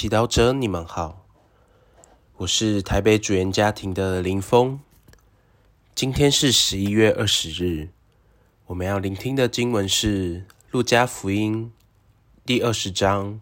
[0.00, 1.26] 祈祷者，你们好，
[2.36, 4.78] 我是台北主言家庭的林峰。
[5.92, 7.88] 今天是十一月二十日，
[8.66, 11.72] 我们要聆听的经文是《路加福音》
[12.46, 13.40] 第二十章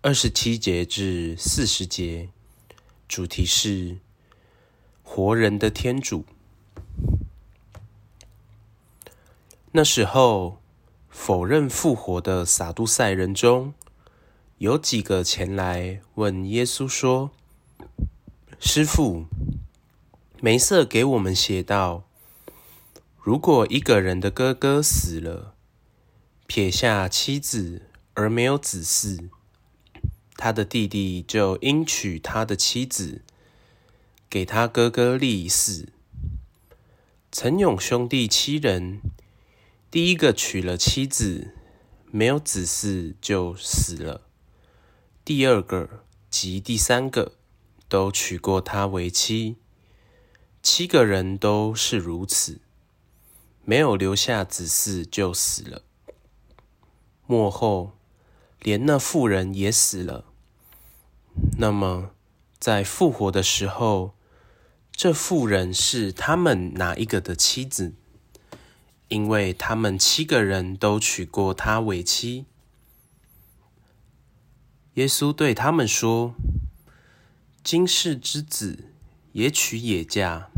[0.00, 2.30] 二十七节至四十节，
[3.06, 3.98] 主题是
[5.04, 6.24] 活人的天主。
[9.70, 10.60] 那时候，
[11.08, 13.72] 否认复活的撒都塞人中。
[14.62, 17.32] 有几个前来问耶稣说
[18.62, 19.26] ：“师傅，
[20.40, 22.04] 梅瑟给我们写道，
[23.20, 25.56] 如果一个人的哥哥死了，
[26.46, 29.30] 撇下妻子而没有子嗣，
[30.36, 33.22] 他的弟弟就应娶他的妻子，
[34.30, 35.88] 给他哥哥立嗣。
[37.32, 39.00] 曾勇兄弟七人，
[39.90, 41.52] 第一个娶了妻子，
[42.12, 44.20] 没有子嗣就死了。”
[45.24, 47.36] 第二个及第三个
[47.88, 49.56] 都娶过她为妻，
[50.60, 52.60] 七个人都是如此，
[53.64, 55.82] 没有留下子嗣就死了。
[57.24, 57.92] 末后
[58.60, 60.24] 连那妇人也死了。
[61.56, 62.10] 那么
[62.58, 64.14] 在复活的时候，
[64.90, 67.94] 这妇人是他们哪一个的妻子？
[69.06, 72.46] 因为他们七个人都娶过她为妻。
[74.94, 76.34] 耶稣对他们说
[77.64, 78.90] ：“今世之子
[79.32, 80.50] 也娶也嫁，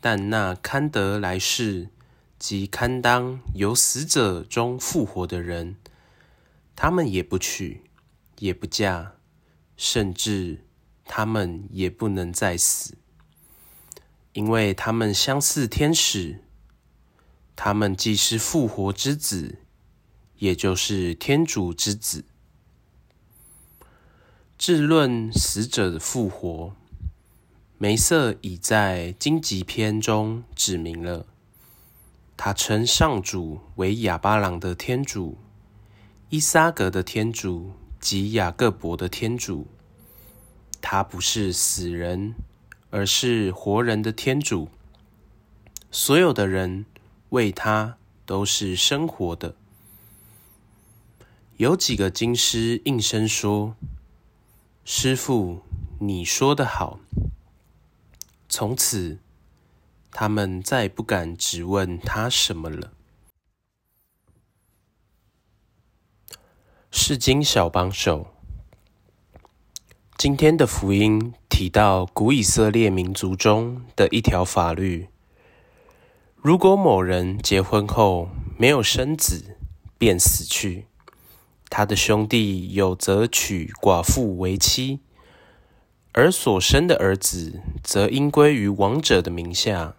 [0.00, 1.88] 但那堪得来世
[2.38, 5.74] 及堪当由死者中复活的人，
[6.76, 7.82] 他们也不娶，
[8.38, 9.14] 也不嫁，
[9.76, 10.64] 甚至
[11.04, 12.94] 他们也不能再死，
[14.32, 16.44] 因为他们相似天使。
[17.56, 19.58] 他们既是复活之子，
[20.38, 22.26] 也就是天主之子。”
[24.60, 26.74] 至论死者的复活，
[27.78, 31.24] 梅瑟已在荆棘篇中指明了。
[32.36, 35.38] 他称上主为亚巴郎的天主、
[36.28, 39.66] 伊撒格的天主及雅各伯的天主。
[40.82, 42.34] 他不是死人，
[42.90, 44.68] 而是活人的天主。
[45.90, 46.84] 所有的人
[47.30, 47.96] 为他
[48.26, 49.54] 都是生活的。
[51.56, 53.74] 有几个经师应声说。
[54.92, 55.62] 师傅，
[56.00, 56.98] 你说的好。
[58.48, 59.20] 从此，
[60.10, 62.90] 他们再不敢直问他什么了。
[66.90, 68.34] 世经小帮手，
[70.18, 75.08] 今天的福音提到古以色列民族中的一条法律：
[76.34, 79.56] 如果某人结婚后没有生子，
[79.96, 80.89] 便死去。
[81.70, 84.98] 他的兄弟有则娶寡妇为妻，
[86.12, 89.94] 而所生的儿子则应归于王者的名下，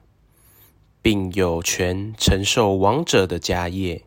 [1.02, 4.04] 并有权承受王者的家业。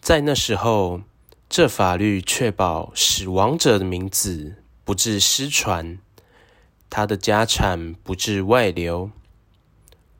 [0.00, 1.02] 在那时候，
[1.48, 5.98] 这法律确保使王者的名字不致失传，
[6.90, 9.12] 他的家产不致外流，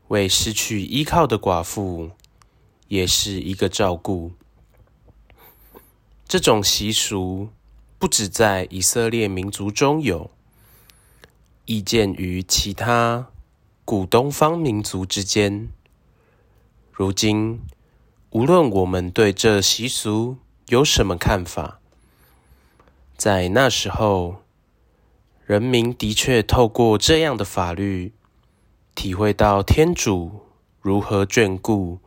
[0.06, 2.12] 为失去依靠的寡妇
[2.86, 4.30] 也是一个照顾。
[6.32, 7.50] 这种习俗
[7.98, 10.30] 不止在以色列民族中有，
[11.66, 13.28] 亦见于其他
[13.84, 15.68] 古东方民族之间。
[16.90, 17.60] 如今，
[18.30, 20.38] 无论我们对这习俗
[20.68, 21.80] 有什么看法，
[23.14, 24.36] 在那时候，
[25.44, 28.14] 人民的确透过这样的法律，
[28.94, 30.46] 体会到天主
[30.80, 31.98] 如何眷顾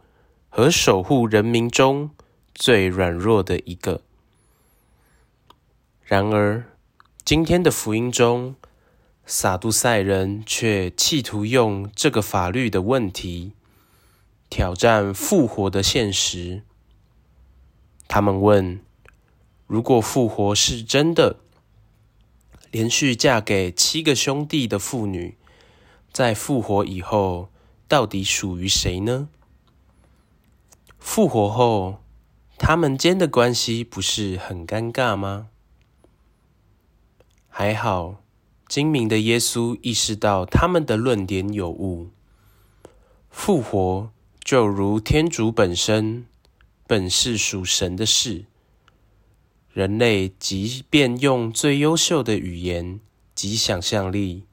[0.49, 2.09] 和守护人民中
[2.55, 4.01] 最软弱的一个。
[6.07, 6.63] 然而，
[7.23, 8.53] 今天的福音中，
[9.25, 13.53] 撒杜塞人却企图用这个法律的问题
[14.47, 16.61] 挑战复活的现实。
[18.07, 18.79] 他们问：
[19.65, 21.37] 如果复活是真的，
[22.69, 25.35] 连续嫁给七个兄弟的妇女，
[26.13, 27.49] 在复活以后，
[27.87, 29.27] 到底属于谁呢？
[30.99, 32.03] 复活后，
[32.59, 35.47] 他们间的关系不是很尴尬吗？
[37.57, 38.21] 还好，
[38.67, 42.09] 精明的耶稣意识到他们的论点有误。
[43.29, 44.11] 复活
[44.43, 46.25] 就如天主本身，
[46.85, 48.43] 本是属神的事。
[49.71, 52.99] 人类即便用最优秀的语言
[53.33, 54.43] 及想象力、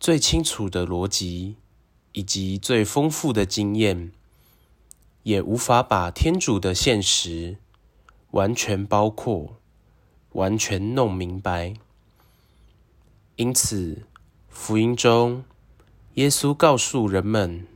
[0.00, 1.54] 最清楚的逻辑
[2.10, 4.10] 以及最丰富的经验，
[5.22, 7.58] 也无法把天主的现实
[8.32, 9.54] 完全包括。
[10.32, 11.74] 完全弄明白。
[13.36, 14.02] 因此，
[14.48, 15.44] 福音中，
[16.14, 17.66] 耶稣告诉人们，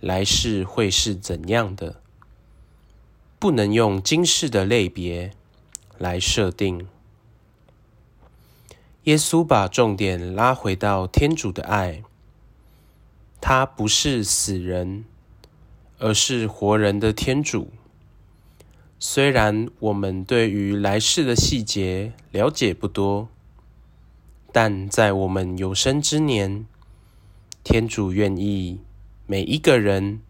[0.00, 2.00] 来世会是怎样的，
[3.38, 5.32] 不能用今世的类别
[5.98, 6.86] 来设定。
[9.04, 12.02] 耶稣把重点拉回到天主的爱，
[13.40, 15.04] 他不是死人，
[15.98, 17.70] 而是活人的天主。
[18.98, 23.28] 虽然我们对于来世的细节了解不多，
[24.52, 26.66] 但在我们有生之年，
[27.62, 28.80] 天主愿意
[29.26, 30.22] 每一个人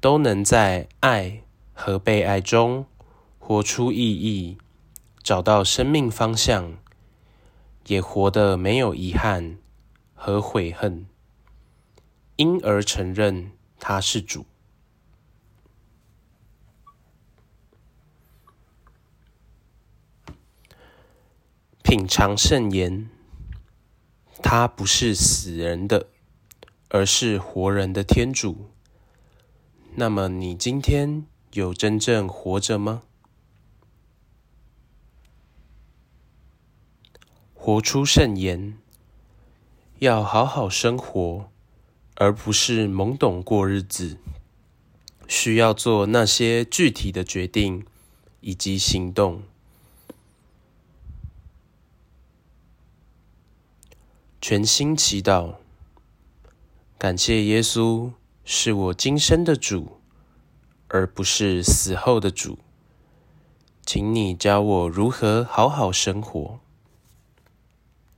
[0.00, 1.42] 都能在爱
[1.74, 2.86] 和被爱中
[3.38, 4.56] 活出意义，
[5.22, 6.78] 找到生命方向，
[7.88, 9.58] 也活得没有遗憾
[10.14, 11.04] 和悔恨，
[12.36, 14.46] 因而承认他是主。
[21.96, 23.08] 品尝圣言，
[24.42, 26.08] 他不是死人的，
[26.88, 28.68] 而是活人的天主。
[29.94, 33.04] 那么，你今天有真正活着吗？
[37.54, 38.76] 活出圣言，
[40.00, 41.48] 要好好生活，
[42.16, 44.18] 而不是懵懂过日子。
[45.28, 47.86] 需要做那些具体的决定
[48.40, 49.44] 以及行动。
[54.46, 55.54] 全心祈祷，
[56.98, 58.12] 感谢耶稣
[58.44, 60.02] 是我今生的主，
[60.88, 62.58] 而不是死后的主。
[63.86, 66.60] 请你教我如何好好生活。